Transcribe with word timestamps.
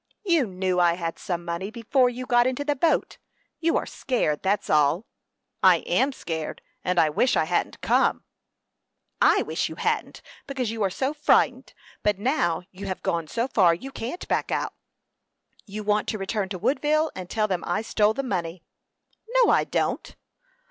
"You 0.25 0.47
knew 0.47 0.79
I 0.79 0.93
had 0.95 1.19
some 1.19 1.45
money 1.45 1.69
before 1.69 2.09
you 2.09 2.25
got 2.25 2.47
into 2.47 2.65
the 2.65 2.75
boat. 2.75 3.19
You 3.59 3.77
are 3.77 3.85
scared 3.85 4.41
that's 4.41 4.67
all." 4.67 5.05
"I 5.61 5.81
am 5.85 6.11
scared, 6.11 6.63
and 6.83 6.99
I 6.99 7.11
wish 7.11 7.35
I 7.37 7.43
hadn't 7.43 7.81
come." 7.81 8.23
"I 9.21 9.43
wish 9.43 9.69
you 9.69 9.75
hadn't, 9.75 10.23
because 10.47 10.71
you 10.71 10.81
are 10.81 10.89
so 10.89 11.13
frightened; 11.13 11.75
but 12.01 12.17
now 12.17 12.63
you 12.71 12.87
have 12.87 13.03
gone 13.03 13.27
so 13.27 13.47
far, 13.47 13.75
you 13.75 13.91
can't 13.91 14.27
back 14.27 14.51
out. 14.51 14.73
You 15.67 15.83
want 15.83 16.07
to 16.07 16.17
return 16.17 16.49
to 16.49 16.57
Woodville, 16.57 17.11
and 17.15 17.29
tell 17.29 17.47
them 17.47 17.63
I 17.67 17.83
stole 17.83 18.15
the 18.15 18.23
money." 18.23 18.63
"No, 19.43 19.51
I 19.51 19.65
don't." 19.65 20.15